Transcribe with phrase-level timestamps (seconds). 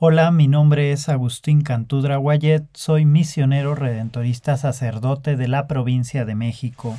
[0.00, 6.36] Hola, mi nombre es Agustín Cantudra Guayet, soy misionero redentorista sacerdote de la provincia de
[6.36, 6.96] México.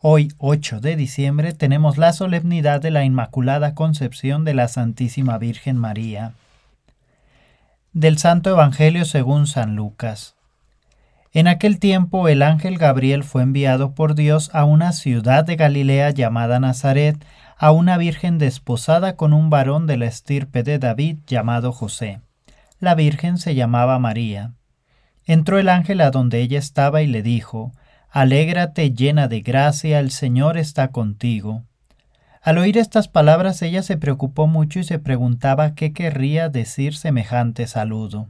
[0.00, 5.76] Hoy, 8 de diciembre, tenemos la solemnidad de la Inmaculada Concepción de la Santísima Virgen
[5.78, 6.32] María.
[7.92, 10.34] Del Santo Evangelio según San Lucas.
[11.34, 16.10] En aquel tiempo el ángel Gabriel fue enviado por Dios a una ciudad de Galilea
[16.10, 17.16] llamada Nazaret,
[17.58, 22.20] a una virgen desposada con un varón de la estirpe de David llamado José.
[22.78, 24.52] La virgen se llamaba María.
[25.26, 27.72] Entró el ángel a donde ella estaba y le dijo,
[28.12, 31.64] Alégrate llena de gracia, el Señor está contigo.
[32.42, 37.66] Al oír estas palabras ella se preocupó mucho y se preguntaba qué querría decir semejante
[37.66, 38.28] saludo.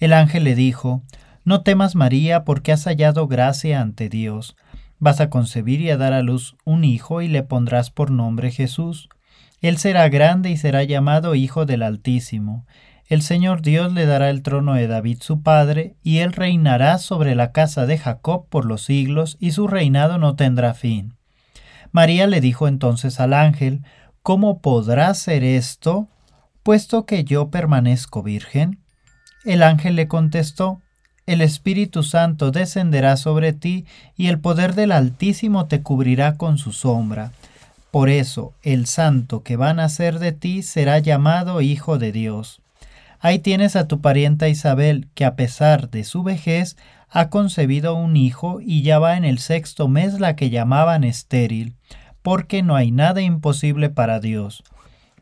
[0.00, 1.04] El ángel le dijo,
[1.48, 4.54] no temas, María, porque has hallado gracia ante Dios.
[4.98, 8.50] Vas a concebir y a dar a luz un hijo y le pondrás por nombre
[8.50, 9.08] Jesús.
[9.62, 12.66] Él será grande y será llamado Hijo del Altísimo.
[13.06, 17.34] El Señor Dios le dará el trono de David su padre, y él reinará sobre
[17.34, 21.14] la casa de Jacob por los siglos, y su reinado no tendrá fin.
[21.92, 23.86] María le dijo entonces al ángel,
[24.22, 26.08] ¿Cómo podrá ser esto,
[26.62, 28.84] puesto que yo permanezco virgen?
[29.46, 30.82] El ángel le contestó,
[31.28, 33.84] el Espíritu Santo descenderá sobre ti
[34.16, 37.32] y el poder del Altísimo te cubrirá con su sombra.
[37.90, 42.62] Por eso el santo que va a nacer de ti será llamado Hijo de Dios.
[43.20, 46.78] Ahí tienes a tu parienta Isabel, que a pesar de su vejez
[47.10, 51.74] ha concebido un hijo y ya va en el sexto mes la que llamaban estéril,
[52.22, 54.62] porque no hay nada imposible para Dios.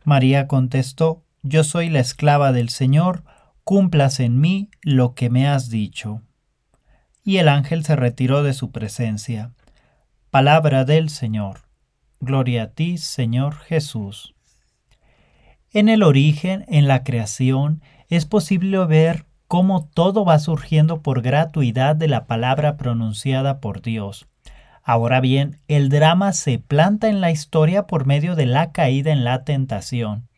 [0.05, 3.25] María contestó, Yo soy la esclava del Señor,
[3.67, 6.23] cumplas en mí lo que me has dicho.
[7.25, 9.51] Y el ángel se retiró de su presencia.
[10.31, 11.63] Palabra del Señor.
[12.21, 14.37] Gloria a ti, Señor Jesús.
[15.73, 21.97] En el origen, en la creación, es posible ver cómo todo va surgiendo por gratuidad
[21.97, 24.29] de la palabra pronunciada por Dios.
[24.85, 29.25] Ahora bien, el drama se planta en la historia por medio de la caída en
[29.25, 30.29] la tentación.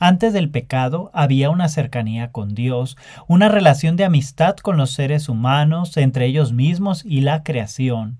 [0.00, 5.28] Antes del pecado había una cercanía con Dios, una relación de amistad con los seres
[5.28, 8.18] humanos, entre ellos mismos y la creación.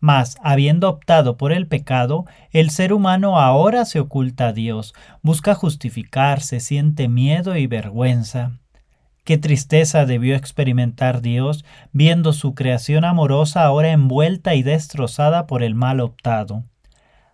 [0.00, 4.92] Mas, habiendo optado por el pecado, el ser humano ahora se oculta a Dios,
[5.22, 8.52] busca justificarse, siente miedo y vergüenza.
[9.24, 15.74] Qué tristeza debió experimentar Dios viendo su creación amorosa ahora envuelta y destrozada por el
[15.74, 16.64] mal optado.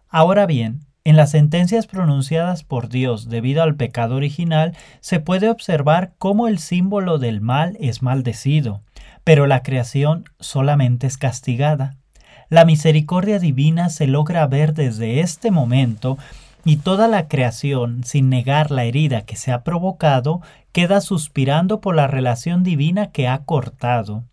[0.08, 6.12] Ahora bien, en las sentencias pronunciadas por Dios debido al pecado original, se puede observar
[6.16, 8.80] cómo el símbolo del mal es maldecido,
[9.22, 11.94] pero la creación solamente es castigada.
[12.48, 16.16] La misericordia divina se logra ver desde este momento
[16.64, 20.40] y toda la creación, sin negar la herida que se ha provocado,
[20.72, 24.24] queda suspirando por la relación divina que ha cortado.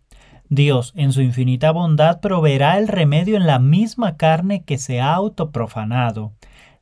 [0.48, 5.12] Dios, en su infinita bondad, proveerá el remedio en la misma carne que se ha
[5.12, 6.32] autoprofanado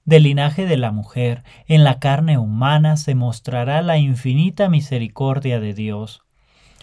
[0.05, 5.75] del linaje de la mujer, en la carne humana se mostrará la infinita misericordia de
[5.75, 6.22] Dios.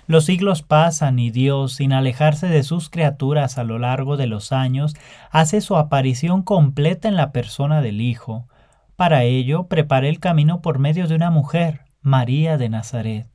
[0.05, 4.51] Los siglos pasan y Dios, sin alejarse de sus criaturas a lo largo de los
[4.53, 4.93] años,
[5.31, 8.47] hace su aparición completa en la persona del Hijo.
[8.95, 13.27] Para ello, preparé el camino por medio de una mujer, María de Nazaret.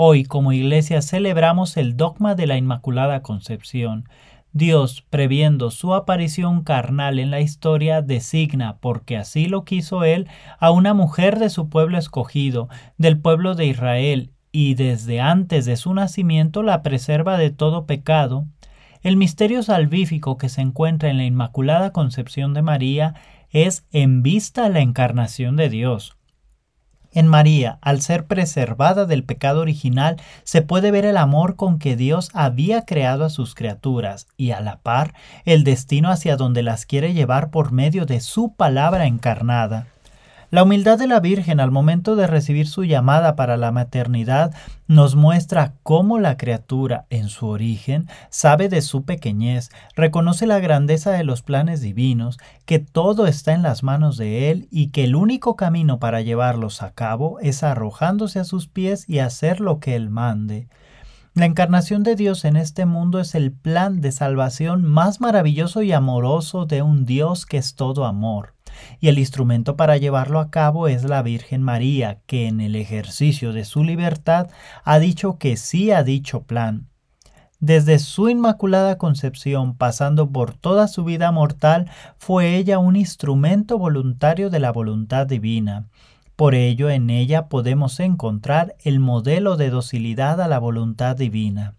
[0.00, 4.06] Hoy como iglesia celebramos el dogma de la Inmaculada Concepción,
[4.58, 10.26] Dios, previendo su aparición carnal en la historia, designa, porque así lo quiso él,
[10.58, 12.68] a una mujer de su pueblo escogido,
[12.98, 18.48] del pueblo de Israel, y desde antes de su nacimiento la preserva de todo pecado,
[19.04, 23.14] el misterio salvífico que se encuentra en la Inmaculada Concepción de María
[23.52, 26.17] es en vista la encarnación de Dios,
[27.12, 31.96] en María, al ser preservada del pecado original, se puede ver el amor con que
[31.96, 35.14] Dios había creado a sus criaturas y a la par
[35.46, 39.86] el destino hacia donde las quiere llevar por medio de su palabra encarnada.
[40.50, 44.54] La humildad de la Virgen al momento de recibir su llamada para la maternidad
[44.86, 51.10] nos muestra cómo la criatura, en su origen, sabe de su pequeñez, reconoce la grandeza
[51.10, 55.16] de los planes divinos, que todo está en las manos de Él y que el
[55.16, 59.96] único camino para llevarlos a cabo es arrojándose a sus pies y hacer lo que
[59.96, 60.68] Él mande.
[61.34, 65.92] La encarnación de Dios en este mundo es el plan de salvación más maravilloso y
[65.92, 68.54] amoroso de un Dios que es todo amor
[69.00, 73.52] y el instrumento para llevarlo a cabo es la Virgen María, que en el ejercicio
[73.52, 74.48] de su libertad
[74.84, 76.88] ha dicho que sí a dicho plan.
[77.60, 84.48] Desde su inmaculada concepción, pasando por toda su vida mortal, fue ella un instrumento voluntario
[84.48, 85.88] de la voluntad divina.
[86.36, 91.74] Por ello, en ella podemos encontrar el modelo de docilidad a la voluntad divina.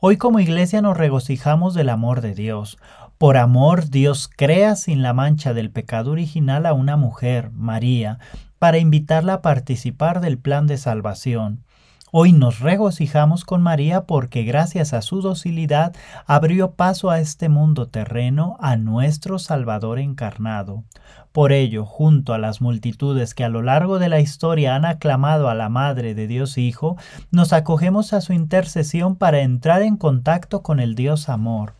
[0.00, 2.76] Hoy como iglesia nos regocijamos del amor de Dios.
[3.18, 8.18] Por amor Dios crea sin la mancha del pecado original a una mujer, María,
[8.58, 11.64] para invitarla a participar del plan de salvación.
[12.12, 15.96] Hoy nos regocijamos con María porque gracias a su docilidad
[16.26, 20.84] abrió paso a este mundo terreno a nuestro Salvador encarnado.
[21.32, 25.48] Por ello, junto a las multitudes que a lo largo de la historia han aclamado
[25.48, 26.96] a la Madre de Dios Hijo,
[27.30, 31.72] nos acogemos a su intercesión para entrar en contacto con el Dios Amor.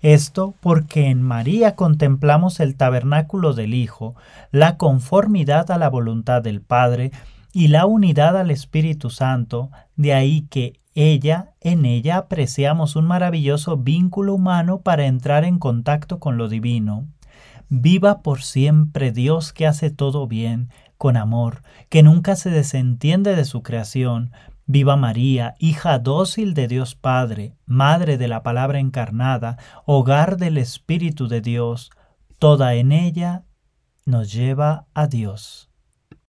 [0.00, 4.14] Esto porque en María contemplamos el tabernáculo del Hijo,
[4.52, 7.10] la conformidad a la voluntad del Padre
[7.52, 13.76] y la unidad al Espíritu Santo, de ahí que ella, en ella apreciamos un maravilloso
[13.76, 17.08] vínculo humano para entrar en contacto con lo divino.
[17.68, 23.44] Viva por siempre Dios que hace todo bien, con amor, que nunca se desentiende de
[23.44, 24.32] su creación,
[24.70, 29.56] Viva María, hija dócil de Dios Padre, Madre de la Palabra encarnada,
[29.86, 31.90] hogar del Espíritu de Dios,
[32.38, 33.44] toda en ella
[34.04, 35.67] nos lleva a Dios.